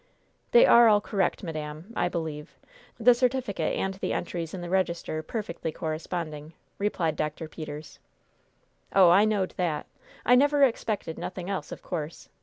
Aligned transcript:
"They 0.49 0.65
are 0.65 0.87
all 0.87 0.99
correct, 0.99 1.43
madam, 1.43 1.93
I 1.95 2.09
believe 2.09 2.57
the 2.99 3.13
certificate 3.13 3.77
and 3.77 3.93
the 3.93 4.13
entries 4.13 4.51
in 4.51 4.61
the 4.61 4.69
register 4.71 5.21
perfectly 5.21 5.71
corresponding," 5.71 6.53
replied 6.79 7.15
Dr. 7.15 7.47
Peters. 7.47 7.99
"Oh, 8.95 9.11
I 9.11 9.25
knowed 9.25 9.51
that; 9.57 9.85
I 10.25 10.33
never 10.33 10.63
expected 10.63 11.19
nothing 11.19 11.51
else, 11.51 11.71
of 11.71 11.83
course. 11.83 12.29